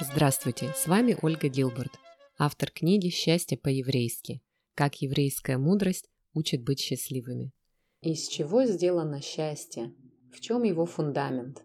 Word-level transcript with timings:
Здравствуйте, 0.00 0.72
с 0.76 0.86
вами 0.86 1.16
Ольга 1.22 1.48
Гилберт, 1.48 1.92
автор 2.38 2.70
книги 2.70 3.08
«Счастье 3.08 3.56
по-еврейски. 3.56 4.42
Как 4.74 5.02
еврейская 5.02 5.58
мудрость 5.58 6.10
учит 6.34 6.62
быть 6.62 6.80
счастливыми». 6.80 7.52
Из 8.00 8.26
чего 8.28 8.64
сделано 8.64 9.20
счастье? 9.22 9.94
В 10.32 10.40
чем 10.40 10.64
его 10.64 10.86
фундамент? 10.86 11.62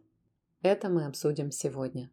Это 0.61 0.89
мы 0.89 1.05
обсудим 1.05 1.51
сегодня. 1.51 2.11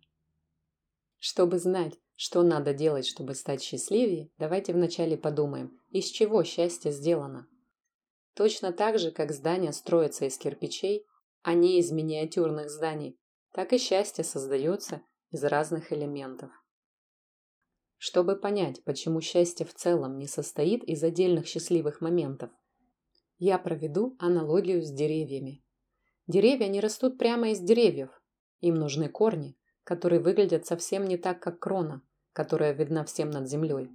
Чтобы 1.18 1.58
знать, 1.58 1.94
что 2.16 2.42
надо 2.42 2.74
делать, 2.74 3.06
чтобы 3.06 3.34
стать 3.34 3.62
счастливее, 3.62 4.30
давайте 4.38 4.72
вначале 4.72 5.16
подумаем, 5.16 5.78
из 5.90 6.06
чего 6.06 6.44
счастье 6.44 6.90
сделано. 6.90 7.46
Точно 8.34 8.72
так 8.72 8.98
же, 8.98 9.10
как 9.10 9.32
здание 9.32 9.72
строится 9.72 10.26
из 10.26 10.36
кирпичей, 10.38 11.04
а 11.44 11.52
не 11.52 11.78
из 11.78 11.92
миниатюрных 11.92 12.70
зданий, 12.70 13.20
так 13.52 13.74
и 13.74 13.78
счастье 13.78 14.24
создается 14.24 15.02
из 15.30 15.44
разных 15.44 15.92
элементов. 15.92 16.50
Чтобы 17.98 18.36
понять, 18.36 18.82
почему 18.84 19.20
счастье 19.20 19.66
в 19.66 19.74
целом 19.74 20.16
не 20.18 20.26
состоит 20.26 20.82
из 20.84 21.04
отдельных 21.04 21.46
счастливых 21.46 22.00
моментов, 22.00 22.50
я 23.38 23.58
проведу 23.58 24.16
аналогию 24.18 24.82
с 24.82 24.90
деревьями. 24.90 25.62
Деревья 26.26 26.68
не 26.68 26.80
растут 26.80 27.18
прямо 27.18 27.50
из 27.50 27.60
деревьев. 27.60 28.10
Им 28.60 28.76
нужны 28.76 29.10
корни, 29.10 29.58
которые 29.84 30.20
выглядят 30.20 30.66
совсем 30.66 31.04
не 31.04 31.18
так, 31.18 31.42
как 31.42 31.58
крона, 31.58 32.00
которая 32.32 32.72
видна 32.72 33.04
всем 33.04 33.28
над 33.28 33.48
землей. 33.48 33.90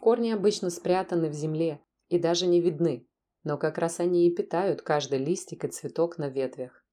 Корни 0.00 0.30
обычно 0.30 0.70
спрятаны 0.70 1.28
в 1.28 1.34
земле 1.34 1.80
и 2.08 2.18
даже 2.18 2.48
не 2.48 2.60
видны, 2.60 3.06
но 3.44 3.56
как 3.56 3.78
раз 3.78 4.00
они 4.00 4.26
и 4.26 4.34
питают 4.34 4.82
каждый 4.82 5.20
листик 5.20 5.64
и 5.64 5.68
цветок 5.68 6.18
на 6.18 6.28
ветвях. 6.28 6.84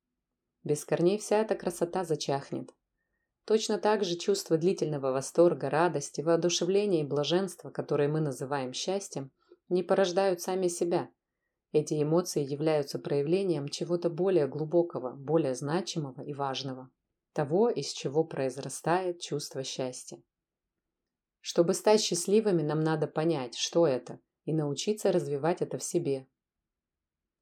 Без 0.66 0.84
корней 0.84 1.18
вся 1.18 1.38
эта 1.38 1.56
красота 1.56 2.04
зачахнет. 2.04 2.74
Точно 3.46 3.78
так 3.78 4.04
же 4.04 4.18
чувство 4.18 4.58
длительного 4.58 5.14
восторга, 5.14 5.70
радости, 5.70 6.20
воодушевления 6.20 7.04
и 7.04 7.08
блаженства, 7.08 7.70
которые 7.70 8.10
мы 8.10 8.20
называем 8.20 8.74
счастьем, 8.74 9.32
не 9.70 9.84
порождают 9.84 10.42
сами 10.42 10.68
себя– 10.68 11.10
эти 11.76 12.02
эмоции 12.02 12.42
являются 12.42 13.00
проявлением 13.00 13.68
чего-то 13.68 14.10
более 14.10 14.48
глубокого, 14.48 15.12
более 15.12 15.56
значимого 15.56 16.22
и 16.22 16.34
важного. 16.34 16.90
Того, 17.34 17.70
из 17.70 17.92
чего 17.92 18.24
произрастает 18.24 19.20
чувство 19.20 19.62
счастья. 19.62 20.24
Чтобы 21.42 21.74
стать 21.74 22.00
счастливыми, 22.00 22.62
нам 22.62 22.80
надо 22.80 23.08
понять, 23.08 23.58
что 23.58 23.86
это, 23.86 24.22
и 24.46 24.54
научиться 24.54 25.12
развивать 25.12 25.62
это 25.62 25.78
в 25.78 25.84
себе. 25.84 26.28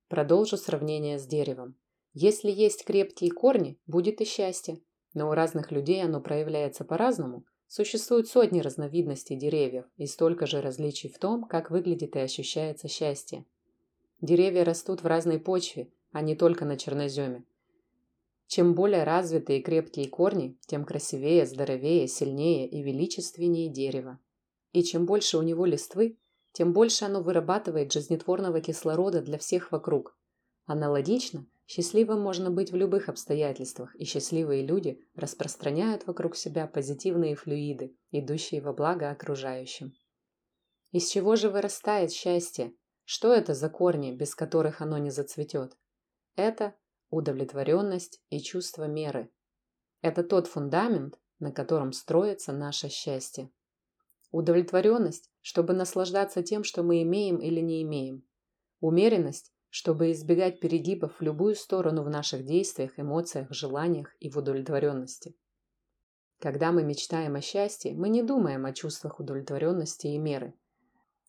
Продолжу 0.08 0.58
сравнение 0.58 1.20
с 1.20 1.28
деревом. 1.28 1.78
Если 2.14 2.52
есть 2.52 2.86
крепкие 2.86 3.32
корни, 3.32 3.80
будет 3.88 4.22
и 4.22 4.26
счастье. 4.26 4.80
Но 5.14 5.30
у 5.30 5.34
разных 5.34 5.72
людей 5.72 6.04
оно 6.04 6.22
проявляется 6.22 6.86
по-разному. 6.86 7.46
Существуют 7.68 8.28
сотни 8.28 8.60
разновидностей 8.60 9.36
деревьев 9.36 9.86
и 9.98 10.06
столько 10.06 10.46
же 10.46 10.62
различий 10.62 11.10
в 11.10 11.18
том, 11.18 11.44
как 11.46 11.72
выглядит 11.72 12.16
и 12.16 12.20
ощущается 12.20 12.88
счастье. 12.88 13.46
Деревья 14.22 14.64
растут 14.64 15.02
в 15.02 15.08
разной 15.08 15.40
почве, 15.40 15.92
а 16.12 16.22
не 16.22 16.36
только 16.36 16.66
на 16.66 16.78
черноземе. 16.78 17.46
Чем 18.46 18.76
более 18.76 19.04
развитые 19.04 19.60
и 19.60 19.64
крепкие 19.64 20.08
корни, 20.08 20.56
тем 20.68 20.86
красивее, 20.86 21.48
здоровее, 21.48 22.08
сильнее 22.08 22.68
и 22.68 22.84
величественнее 22.84 23.70
дерево. 23.70 24.20
И 24.72 24.84
чем 24.84 25.08
больше 25.08 25.40
у 25.40 25.42
него 25.42 25.66
листвы, 25.66 26.18
тем 26.52 26.74
больше 26.74 27.06
оно 27.06 27.24
вырабатывает 27.24 27.92
жизнетворного 27.92 28.62
кислорода 28.62 29.22
для 29.22 29.40
всех 29.40 29.72
вокруг. 29.72 30.16
Аналогично, 30.66 31.48
счастливым 31.68 32.22
можно 32.22 32.52
быть 32.52 32.72
в 32.72 32.76
любых 32.76 33.10
обстоятельствах, 33.10 33.96
и 33.96 34.06
счастливые 34.06 34.66
люди 34.66 35.02
распространяют 35.16 36.06
вокруг 36.08 36.36
себя 36.36 36.68
позитивные 36.68 37.36
флюиды, 37.36 37.96
идущие 38.12 38.62
во 38.62 38.74
благо 38.74 39.10
окружающим. 39.10 39.94
Из 40.92 41.10
чего 41.10 41.36
же 41.36 41.50
вырастает 41.50 42.12
счастье? 42.12 42.74
Что 43.06 43.34
это 43.34 43.54
за 43.54 43.70
корни, 43.70 44.12
без 44.12 44.36
которых 44.36 44.82
оно 44.82 44.98
не 44.98 45.10
зацветет? 45.10 45.78
Это 46.36 46.76
удовлетворенность 47.10 48.22
и 48.30 48.40
чувство 48.40 48.86
меры. 48.86 49.30
Это 50.02 50.24
тот 50.24 50.48
фундамент, 50.48 51.20
на 51.40 51.52
котором 51.52 51.94
строится 51.94 52.52
наше 52.52 52.90
счастье. 52.90 53.52
Удовлетворенность, 54.32 55.30
чтобы 55.42 55.74
наслаждаться 55.74 56.42
тем, 56.42 56.64
что 56.64 56.82
мы 56.84 57.04
имеем 57.04 57.38
или 57.38 57.60
не 57.60 57.84
имеем. 57.84 58.28
Умеренность, 58.80 59.53
чтобы 59.74 60.12
избегать 60.12 60.60
перегибов 60.60 61.20
в 61.20 61.24
любую 61.24 61.56
сторону 61.56 62.04
в 62.04 62.10
наших 62.10 62.46
действиях, 62.46 62.92
эмоциях, 62.98 63.52
желаниях 63.52 64.16
и 64.20 64.30
в 64.30 64.38
удовлетворенности. 64.38 65.36
Когда 66.40 66.72
мы 66.72 66.84
мечтаем 66.84 67.36
о 67.36 67.42
счастье, 67.42 67.94
мы 67.94 68.10
не 68.10 68.22
думаем 68.22 68.66
о 68.66 68.74
чувствах 68.74 69.20
удовлетворенности 69.20 70.08
и 70.08 70.18
меры– 70.18 70.54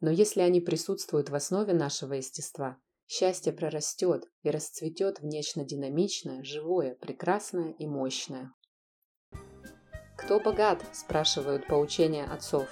но 0.04 0.10
если 0.10 0.42
они 0.42 0.60
присутствуют 0.60 1.30
в 1.30 1.34
основе 1.34 1.72
нашего 1.72 2.12
естества, 2.12 2.76
счастье 3.06 3.54
прорастет 3.54 4.28
и 4.42 4.50
расцветет 4.50 5.20
в 5.20 5.24
нечто 5.24 5.64
динамичное, 5.64 6.44
живое, 6.44 6.94
прекрасное 6.94 7.72
и 7.72 7.86
мощное. 7.86 8.52
«Кто 10.18 10.40
богат?»– 10.40 10.84
спрашивают 10.92 11.66
поучения 11.66 12.24
отцов. 12.26 12.68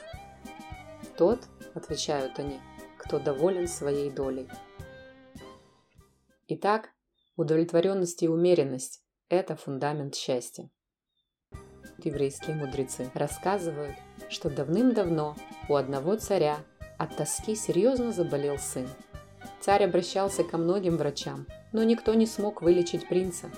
«Тот»,– 1.17 1.41
отвечают 1.75 2.39
они,– 2.39 2.61
«кто 2.99 3.19
доволен 3.19 3.67
своей 3.67 4.11
долей». 4.11 4.47
Итак, 6.55 6.91
удовлетворенность 7.37 8.23
и 8.23 8.29
умеренность– 8.29 9.01
это 9.31 9.57
фундамент 9.57 10.15
счастья. 10.15 10.69
Еврейские 12.05 12.57
мудрецы 12.57 13.11
рассказывают, 13.15 13.97
что 14.29 14.51
давным-давно 14.51 15.35
у 15.71 15.77
одного 15.77 16.17
царя 16.17 16.59
от 16.99 17.17
тоски 17.17 17.55
серьезно 17.55 18.13
заболел 18.13 18.59
сын. 18.59 18.87
Царь 19.63 19.85
обращался 19.85 20.45
ко 20.45 20.59
многим 20.59 20.99
врачам, 20.99 21.47
но 21.73 21.85
никто 21.85 22.13
не 22.13 22.27
смог 22.27 22.61
вылечить 22.61 23.09
принца. 23.09 23.51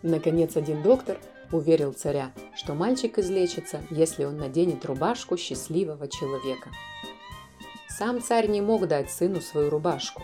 Наконец 0.00 0.56
один 0.56 0.82
доктор 0.82 1.20
уверил 1.52 1.92
царя, 1.92 2.32
что 2.56 2.72
мальчик 2.72 3.18
излечится, 3.18 3.82
если 3.90 4.24
он 4.24 4.38
наденет 4.38 4.86
рубашку 4.86 5.36
счастливого 5.36 6.08
человека. 6.08 6.70
Сам 7.90 8.22
царь 8.22 8.48
не 8.48 8.62
мог 8.62 8.88
дать 8.88 9.10
сыну 9.10 9.42
свою 9.42 9.68
рубашку. 9.68 10.22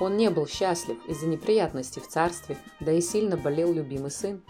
Он 0.00 0.16
не 0.16 0.30
был 0.30 0.46
счастлив 0.46 0.96
из-за 1.06 1.26
неприятностей 1.26 2.00
в 2.00 2.08
царстве, 2.08 2.56
да 2.80 2.90
и 2.90 3.00
сильно 3.00 3.36
болел 3.36 3.72
любимый 3.72 4.10
сын. 4.10 4.42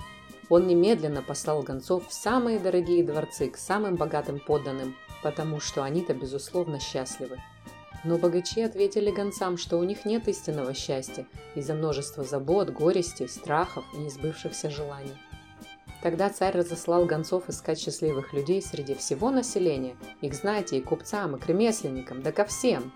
Он 0.49 0.67
немедленно 0.67 1.23
послал 1.23 1.63
гонцов 1.63 2.09
в 2.09 2.13
самые 2.13 2.59
дорогие 2.59 3.05
дворцы 3.05 3.51
к 3.51 3.57
самым 3.57 3.97
богатым 3.97 4.39
подданным, 4.39 4.97
потому 5.23 5.61
что 5.61 5.83
они-то, 5.83 6.15
безусловно, 6.15 6.81
счастливы. 6.81 7.39
Но 8.05 8.17
богачи 8.17 8.63
ответили 8.63 9.11
гонцам, 9.11 9.59
что 9.59 9.77
у 9.77 9.85
них 9.85 10.05
нет 10.05 10.27
истинного 10.29 10.73
счастья 10.73 11.27
из-за 11.55 11.75
множества 11.75 12.25
забот, 12.25 12.71
горестей, 12.71 13.29
страхов 13.29 13.85
и 13.93 13.99
несбывшихся 13.99 14.71
желаний. 14.71 15.17
Тогда 16.03 16.31
царь 16.31 16.57
разослал 16.57 17.05
гонцов 17.05 17.49
искать 17.49 17.79
счастливых 17.79 18.33
людей 18.33 18.63
среди 18.63 18.95
всего 18.95 19.31
населения, 19.31 19.97
и 20.23 20.31
к 20.31 20.35
знати, 20.35 20.77
и 20.77 20.81
купцам, 20.81 21.37
и 21.37 21.39
к 21.39 21.47
ремесленникам, 21.47 22.23
да 22.23 22.33
ко 22.33 22.47
всем. 22.47 22.93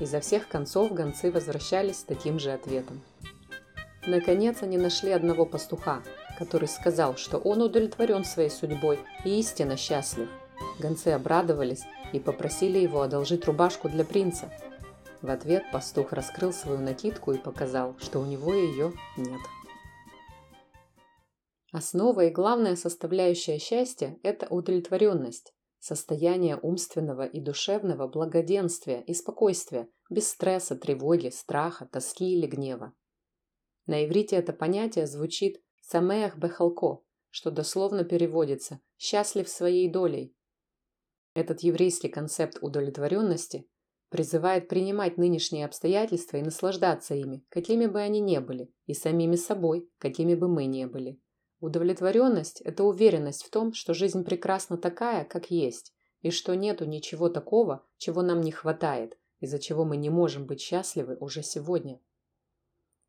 Изо 0.00 0.20
всех 0.20 0.48
концов 0.48 0.92
гонцы 0.92 1.30
возвращались 1.30 2.00
с 2.00 2.04
таким 2.04 2.38
же 2.38 2.52
ответом. 2.52 3.02
Наконец 4.06 4.62
они 4.62 4.78
нашли 4.78 5.10
одного 5.10 5.44
пастуха, 5.44 6.02
который 6.38 6.68
сказал, 6.68 7.16
что 7.16 7.38
он 7.38 7.60
удовлетворен 7.60 8.24
своей 8.24 8.50
судьбой 8.50 9.00
и 9.24 9.38
истинно 9.40 9.76
счастлив. 9.76 10.28
Гонцы 10.78 11.08
обрадовались 11.08 11.82
и 12.12 12.20
попросили 12.20 12.78
его 12.78 13.02
одолжить 13.02 13.44
рубашку 13.44 13.88
для 13.88 14.04
принца. 14.04 14.50
В 15.20 15.30
ответ 15.30 15.64
пастух 15.72 16.12
раскрыл 16.12 16.52
свою 16.52 16.78
накидку 16.78 17.32
и 17.32 17.38
показал, 17.38 17.96
что 18.00 18.20
у 18.20 18.24
него 18.24 18.54
ее 18.54 18.92
нет. 19.16 19.40
Основа 21.72 22.24
и 22.24 22.30
главная 22.30 22.76
составляющая 22.76 23.58
счастья– 23.58 24.16
это 24.22 24.46
удовлетворенность, 24.46 25.52
состояние 25.78 26.56
умственного 26.56 27.26
и 27.26 27.40
душевного 27.40 28.08
благоденствия 28.08 29.00
и 29.00 29.14
спокойствия, 29.14 29.88
без 30.10 30.28
стресса, 30.28 30.76
тревоги, 30.76 31.28
страха, 31.28 31.86
тоски 31.86 32.34
или 32.34 32.46
гнева. 32.46 32.92
На 33.86 34.04
иврите 34.04 34.36
это 34.36 34.52
понятие 34.52 35.06
звучит 35.06 35.62
«самеях 35.80 36.36
бехалко», 36.36 37.02
что 37.30 37.50
дословно 37.50 38.04
переводится 38.04 38.80
«счастлив 38.98 39.48
своей 39.48 39.90
долей», 39.90 40.34
этот 41.38 41.60
еврейский 41.60 42.08
концепт 42.08 42.58
удовлетворенности 42.62 43.68
призывает 44.08 44.68
принимать 44.68 45.18
нынешние 45.18 45.66
обстоятельства 45.66 46.38
и 46.38 46.42
наслаждаться 46.42 47.14
ими, 47.14 47.44
какими 47.48 47.86
бы 47.86 48.00
они 48.00 48.18
ни 48.18 48.38
были, 48.38 48.72
и 48.86 48.92
самими 48.92 49.36
собой, 49.36 49.88
какими 49.98 50.34
бы 50.34 50.48
мы 50.48 50.66
ни 50.66 50.84
были. 50.84 51.20
Удовлетворенность– 51.60 52.60
это 52.64 52.84
уверенность 52.84 53.42
в 53.42 53.50
том, 53.50 53.72
что 53.72 53.92
жизнь 53.92 54.24
прекрасна 54.24 54.76
такая, 54.76 55.24
как 55.24 55.50
есть, 55.50 55.92
и 56.22 56.30
что 56.30 56.54
нету 56.54 56.84
ничего 56.84 57.28
такого, 57.28 57.84
чего 57.96 58.22
нам 58.22 58.40
не 58.40 58.52
хватает, 58.52 59.18
из-за 59.40 59.58
чего 59.58 59.84
мы 59.84 59.96
не 59.96 60.08
можем 60.08 60.46
быть 60.46 60.60
счастливы 60.60 61.16
уже 61.18 61.42
сегодня. 61.42 62.00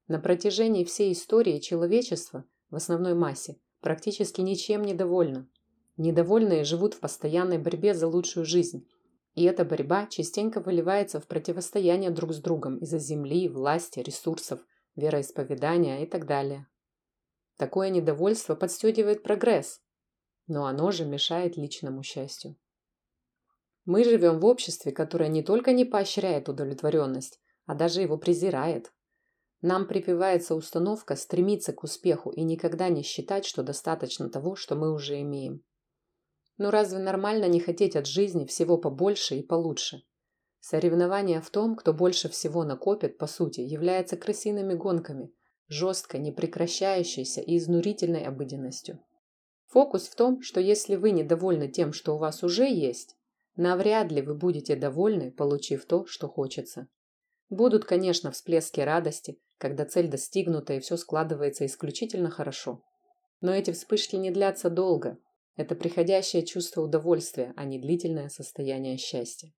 На 0.08 0.20
протяжении 0.20 0.84
всей 0.84 1.14
истории 1.14 1.60
человечества 1.60 2.44
в 2.72 2.76
основной 2.76 3.14
массе, 3.14 3.58
практически 3.82 4.42
ничем 4.42 4.84
не 4.84 4.96
довольна. 4.96 5.48
Недовольные 5.98 6.64
живут 6.64 6.96
в 6.96 7.00
постоянной 7.00 7.60
борьбе 7.60 7.94
за 7.94 8.08
лучшую 8.08 8.46
жизнь. 8.46 8.88
И 9.36 9.44
эта 9.44 9.64
борьба 9.64 10.08
частенько 10.08 10.60
выливается 10.60 11.20
в 11.20 11.28
противостояние 11.28 12.10
друг 12.10 12.34
с 12.34 12.40
другом 12.40 12.78
из-за 12.78 12.98
земли, 12.98 13.48
власти, 13.48 14.00
ресурсов, 14.00 14.60
вероисповедания 14.96 16.04
и 16.04 16.08
так 16.08 16.26
далее. 16.26 16.68
Такое 17.60 17.90
недовольство 17.90 18.56
подстегивает 18.56 19.22
прогресс, 19.22 19.82
но 20.48 20.66
оно 20.66 20.92
же 20.92 21.04
мешает 21.04 21.58
личному 21.58 22.04
счастью. 22.04 22.56
Мы 23.84 24.06
живем 24.06 24.40
в 24.40 24.46
обществе, 24.46 24.94
которое 24.94 25.28
не 25.28 25.44
только 25.44 25.74
не 25.74 25.84
поощряет 25.84 26.48
удовлетворенность, 26.48 27.42
а 27.66 27.76
даже 27.76 28.00
его 28.00 28.18
презирает. 28.18 28.94
Нам 29.60 29.90
прививается 29.90 30.56
установка 30.56 31.18
стремиться 31.18 31.74
к 31.74 31.84
успеху 31.84 32.30
и 32.30 32.44
никогда 32.44 32.88
не 32.88 33.04
считать, 33.04 33.44
что 33.44 33.62
достаточно 33.62 34.30
того, 34.30 34.56
что 34.56 34.76
мы 34.76 34.94
уже 34.94 35.20
имеем. 35.20 35.62
Но 36.58 36.72
разве 36.72 37.00
нормально 37.00 37.50
не 37.50 37.60
хотеть 37.60 37.98
от 37.98 38.08
жизни 38.08 38.46
всего 38.46 38.78
побольше 38.78 39.36
и 39.36 39.44
получше? 39.44 40.04
Соревнование 40.62 41.42
в 41.42 41.50
том, 41.50 41.76
кто 41.76 41.92
больше 41.92 42.30
всего 42.30 42.64
накопит, 42.64 43.18
по 43.18 43.28
сути, 43.28 43.60
является 43.60 44.16
крысиными 44.16 44.76
гонками, 44.76 45.34
жесткой, 45.70 46.20
непрекращающейся 46.20 47.42
и 47.42 47.58
изнурительной 47.58 48.26
обыденностью. 48.26 49.00
Фокус 49.68 50.08
в 50.08 50.16
том, 50.16 50.42
что 50.42 50.60
если 50.60 50.96
вы 50.96 51.12
недовольны 51.12 51.68
тем, 51.68 51.94
что 51.94 52.16
у 52.16 52.18
вас 52.18 52.44
уже 52.44 52.68
есть, 52.68 53.16
навряд 53.56 54.12
ли 54.12 54.22
вы 54.22 54.34
будете 54.34 54.76
довольны, 54.76 55.32
получив 55.32 55.86
то, 55.86 56.06
что 56.08 56.28
хочется. 56.28 56.88
Будут, 57.50 57.86
конечно, 57.86 58.32
всплески 58.32 58.80
радости, 58.82 59.40
когда 59.58 59.86
цель 59.86 60.08
достигнута 60.08 60.74
и 60.74 60.80
все 60.80 60.98
складывается 60.98 61.66
исключительно 61.66 62.30
хорошо. 62.30 62.84
Но 63.42 63.54
эти 63.54 63.72
вспышки 63.72 64.16
не 64.16 64.32
длятся 64.32 64.70
долго. 64.70 65.18
Это 65.56 65.76
приходящее 65.76 66.46
чувство 66.46 66.82
удовольствия, 66.82 67.54
а 67.56 67.66
не 67.66 67.80
длительное 67.80 68.30
состояние 68.30 68.98
счастья. 68.98 69.54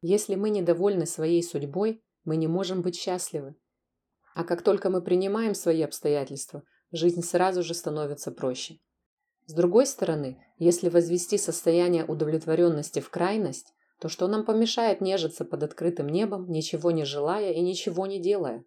Если 0.00 0.34
мы 0.34 0.50
недовольны 0.50 1.06
своей 1.06 1.42
судьбой, 1.42 2.02
мы 2.24 2.36
не 2.36 2.46
можем 2.46 2.82
быть 2.82 2.96
счастливы. 2.96 3.54
А 4.34 4.44
как 4.44 4.62
только 4.62 4.90
мы 4.90 5.02
принимаем 5.02 5.54
свои 5.54 5.82
обстоятельства, 5.82 6.62
жизнь 6.92 7.22
сразу 7.22 7.62
же 7.62 7.74
становится 7.74 8.30
проще. 8.30 8.78
С 9.46 9.52
другой 9.52 9.86
стороны, 9.86 10.44
если 10.58 10.88
возвести 10.88 11.36
состояние 11.36 12.04
удовлетворенности 12.04 13.00
в 13.00 13.10
крайность, 13.10 13.74
то 13.98 14.08
что 14.08 14.28
нам 14.28 14.44
помешает 14.44 15.00
нежиться 15.00 15.44
под 15.44 15.62
открытым 15.62 16.08
небом, 16.08 16.50
ничего 16.50 16.90
не 16.90 17.04
желая 17.04 17.52
и 17.52 17.60
ничего 17.60 18.06
не 18.06 18.20
делая? 18.20 18.64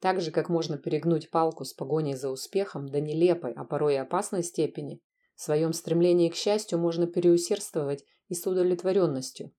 Так 0.00 0.20
же, 0.20 0.30
как 0.30 0.48
можно 0.48 0.78
перегнуть 0.78 1.30
палку 1.30 1.64
с 1.64 1.72
погоней 1.72 2.14
за 2.14 2.30
успехом 2.30 2.88
до 2.88 3.00
нелепой, 3.00 3.52
а 3.52 3.64
порой 3.64 3.94
и 3.94 3.98
опасной 3.98 4.42
степени, 4.42 5.00
в 5.34 5.42
своем 5.42 5.72
стремлении 5.72 6.28
к 6.28 6.36
счастью 6.36 6.78
можно 6.78 7.06
переусердствовать 7.06 8.04
и 8.28 8.34
с 8.34 8.46
удовлетворенностью. 8.46 9.52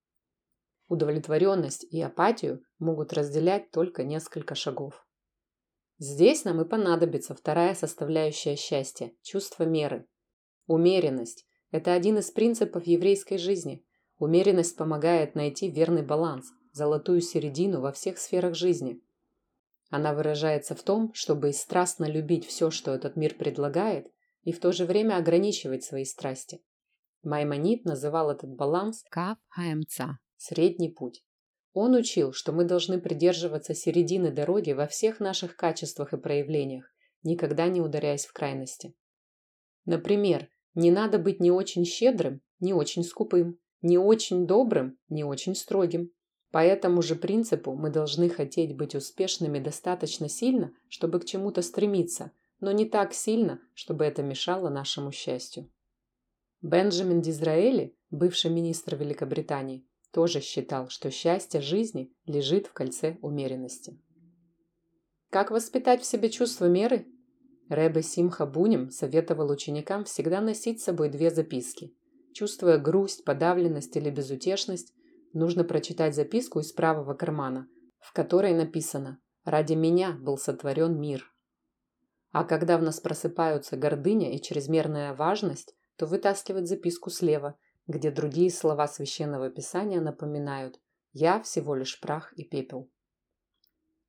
Удовлетворенность 0.88 1.84
и 1.84 2.00
апатию 2.00 2.62
могут 2.78 3.12
разделять 3.12 3.70
только 3.70 4.04
несколько 4.04 4.54
шагов. 4.54 5.06
Здесь 5.98 6.44
нам 6.44 6.60
и 6.60 6.68
понадобится 6.68 7.34
вторая 7.34 7.74
составляющая 7.74 8.56
счастья– 8.56 9.12
чувство 9.22 9.64
меры. 9.64 10.06
Умеренность– 10.66 11.46
это 11.70 11.94
один 11.94 12.18
из 12.18 12.30
принципов 12.30 12.86
еврейской 12.86 13.38
жизни. 13.38 13.84
Умеренность 14.18 14.76
помогает 14.76 15.34
найти 15.34 15.70
верный 15.70 16.02
баланс, 16.02 16.52
золотую 16.72 17.22
середину 17.22 17.80
во 17.80 17.92
всех 17.92 18.18
сферах 18.18 18.54
жизни. 18.54 19.00
Она 19.88 20.12
выражается 20.12 20.74
в 20.74 20.82
том, 20.82 21.12
чтобы 21.14 21.52
страстно 21.52 22.04
любить 22.04 22.46
все, 22.46 22.70
что 22.70 22.92
этот 22.92 23.16
мир 23.16 23.34
предлагает, 23.34 24.10
и 24.42 24.52
в 24.52 24.60
то 24.60 24.72
же 24.72 24.84
время 24.84 25.16
ограничивать 25.16 25.84
свои 25.84 26.04
страсти. 26.04 26.62
Маймонид 27.22 27.84
называл 27.84 28.30
этот 28.30 28.50
баланс 28.50 29.02
«кав 29.10 29.38
хаэмца»– 29.48 30.18
средний 30.36 30.90
путь. 30.90 31.24
Он 31.78 31.94
учил, 31.94 32.32
что 32.32 32.52
мы 32.52 32.64
должны 32.64 32.98
придерживаться 32.98 33.74
середины 33.74 34.30
дороги 34.30 34.72
во 34.72 34.86
всех 34.86 35.20
наших 35.20 35.56
качествах 35.56 36.14
и 36.14 36.16
проявлениях, 36.16 36.90
никогда 37.22 37.68
не 37.68 37.82
ударяясь 37.82 38.24
в 38.24 38.32
крайности. 38.32 38.94
Например, 39.84 40.48
не 40.74 40.90
надо 40.90 41.18
быть 41.18 41.38
не 41.38 41.50
очень 41.50 41.84
щедрым, 41.84 42.40
не 42.60 42.72
очень 42.72 43.04
скупым, 43.04 43.58
не 43.82 43.98
очень 43.98 44.46
добрым, 44.46 44.96
не 45.10 45.22
очень 45.22 45.54
строгим. 45.54 46.10
По 46.50 46.64
этому 46.64 47.02
же 47.02 47.14
принципу 47.14 47.76
мы 47.76 47.90
должны 47.90 48.30
хотеть 48.30 48.74
быть 48.74 48.94
успешными 48.94 49.58
достаточно 49.58 50.30
сильно, 50.30 50.72
чтобы 50.88 51.20
к 51.20 51.26
чему-то 51.26 51.60
стремиться, 51.60 52.32
но 52.58 52.72
не 52.72 52.86
так 52.86 53.12
сильно, 53.12 53.60
чтобы 53.74 54.06
это 54.06 54.22
мешало 54.22 54.70
нашему 54.70 55.12
счастью. 55.12 55.70
Бенджамин 56.62 57.20
Дизраэли, 57.20 57.94
бывший 58.08 58.50
министр 58.50 58.96
Великобритании, 58.96 59.86
тоже 60.12 60.40
считал, 60.40 60.88
что 60.88 61.10
счастье 61.10 61.60
жизни 61.60 62.12
лежит 62.26 62.66
в 62.66 62.72
кольце 62.72 63.18
умеренности. 63.22 64.00
Как 65.30 65.50
воспитать 65.50 66.02
в 66.02 66.06
себе 66.06 66.30
чувство 66.30 66.66
меры? 66.66 67.06
Рэбе 67.68 68.02
Симха 68.02 68.46
Бунем 68.46 68.90
советовал 68.90 69.50
ученикам 69.50 70.04
всегда 70.04 70.40
носить 70.40 70.80
с 70.80 70.84
собой 70.84 71.08
две 71.08 71.30
записки. 71.30 71.94
Чувствуя 72.32 72.78
грусть, 72.78 73.24
подавленность 73.24 73.96
или 73.96 74.10
безутешность, 74.10 74.94
нужно 75.32 75.64
прочитать 75.64 76.14
записку 76.14 76.60
из 76.60 76.72
правого 76.72 77.14
кармана, 77.14 77.68
в 77.98 78.12
которой 78.12 78.54
написано 78.54 79.20
«Ради 79.44 79.74
меня 79.74 80.12
был 80.12 80.38
сотворен 80.38 81.00
мир». 81.00 81.32
А 82.30 82.44
когда 82.44 82.78
в 82.78 82.82
нас 82.82 83.00
просыпаются 83.00 83.76
гордыня 83.76 84.34
и 84.34 84.40
чрезмерная 84.40 85.14
важность, 85.14 85.74
то 85.96 86.06
вытаскивать 86.06 86.68
записку 86.68 87.10
слева 87.10 87.58
где 87.86 88.10
другие 88.10 88.50
слова 88.50 88.88
священного 88.88 89.50
писания 89.50 90.00
напоминают 90.00 90.80
«я 91.12 91.40
всего 91.42 91.74
лишь 91.74 92.00
прах 92.00 92.32
и 92.34 92.44
пепел». 92.44 92.90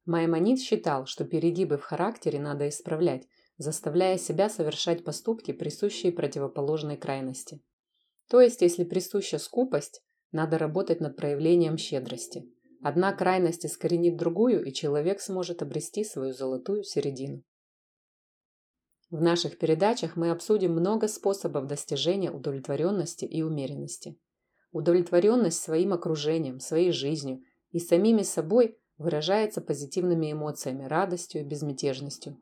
Маймонид 0.06 0.60
считал, 0.60 1.06
что 1.06 1.26
перегибы 1.26 1.78
в 1.78 1.84
характере 1.84 2.40
надо 2.40 2.70
исправлять, 2.70 3.28
заставляя 3.58 4.18
себя 4.18 4.50
совершать 4.50 5.04
поступки, 5.04 5.52
присущие 5.52 6.12
противоположной 6.12 6.98
крайности. 6.98 7.62
То 8.30 8.42
есть, 8.42 8.62
если 8.62 8.84
присуща 8.84 9.38
скупость, 9.38 10.02
надо 10.32 10.58
работать 10.58 11.00
над 11.00 11.16
проявлением 11.16 11.78
щедрости. 11.78 12.46
Одна 12.82 13.14
крайность 13.14 13.66
искоренит 13.66 14.18
другую, 14.18 14.64
и 14.64 14.74
человек 14.74 15.20
сможет 15.20 15.62
обрести 15.62 16.04
свою 16.04 16.34
золотую 16.34 16.84
середину. 16.84 17.44
В 19.10 19.22
наших 19.22 19.58
передачах 19.58 20.18
мы 20.18 20.32
обсудим 20.32 20.74
много 20.74 21.08
способов 21.08 21.66
достижения 21.66 22.30
удовлетворенности 22.30 23.24
и 23.24 23.42
умеренности. 23.42 24.20
Удовлетворенность 24.74 25.62
своим 25.62 25.94
окружением, 25.94 26.60
своей 26.60 26.92
жизнью 26.92 27.42
и 27.72 27.80
самими 27.80 28.24
собой 28.24 28.78
выражается 28.98 29.62
позитивными 29.62 30.34
эмоциями, 30.34 30.84
радостью 30.84 31.42
и 31.42 31.46
безмятежностью. 31.46 32.38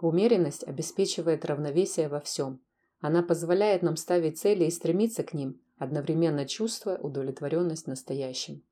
Умеренность 0.00 0.64
обеспечивает 0.66 1.44
равновесие 1.44 2.08
во 2.08 2.20
всем. 2.20 2.62
Она 3.00 3.22
позволяет 3.22 3.82
нам 3.82 3.96
ставить 3.96 4.38
цели 4.38 4.64
и 4.64 4.70
стремиться 4.70 5.22
к 5.24 5.34
ним, 5.34 5.60
одновременно 5.76 6.46
чувствуя 6.46 6.96
удовлетворенность 6.96 7.86
настоящим. 7.86 8.64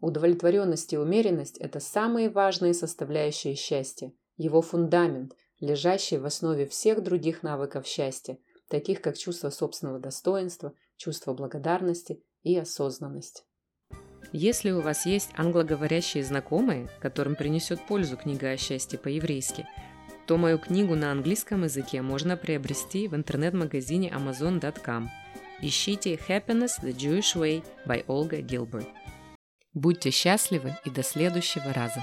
Удовлетворенность 0.00 0.92
и 0.92 0.98
умеренность– 0.98 1.58
это 1.58 1.78
самые 1.78 2.28
важные 2.28 2.74
составляющие 2.74 3.54
счастья, 3.54 4.12
его 4.36 4.62
фундамент– 4.62 5.36
лежащий 5.64 6.18
в 6.18 6.26
основе 6.26 6.66
всех 6.66 7.02
других 7.02 7.42
навыков 7.42 7.86
счастья, 7.86 8.38
таких 8.68 9.00
как 9.00 9.18
чувство 9.18 9.50
собственного 9.50 9.98
достоинства, 9.98 10.74
чувство 10.96 11.34
благодарности 11.34 12.22
и 12.42 12.56
осознанность. 12.56 13.44
Если 14.32 14.70
у 14.70 14.80
вас 14.80 15.06
есть 15.06 15.30
англоговорящие 15.36 16.24
знакомые, 16.24 16.88
которым 17.00 17.36
принесет 17.36 17.86
пользу 17.86 18.16
книга 18.16 18.50
о 18.50 18.56
счастье 18.56 18.98
по-еврейски, 18.98 19.66
то 20.26 20.36
мою 20.36 20.58
книгу 20.58 20.94
на 20.94 21.12
английском 21.12 21.64
языке 21.64 22.02
можно 22.02 22.36
приобрести 22.36 23.08
в 23.08 23.14
интернет-магазине 23.14 24.10
amazon.com. 24.10 25.10
Ищите 25.60 26.18
Happiness 26.28 26.82
the 26.82 26.92
Jewish 26.94 27.36
Way 27.36 27.64
by 27.86 28.04
Olga 28.06 28.40
Gilbert. 28.40 28.88
Будьте 29.72 30.10
счастливы 30.10 30.76
и 30.84 30.90
до 30.90 31.02
следующего 31.02 31.72
раза! 31.72 32.02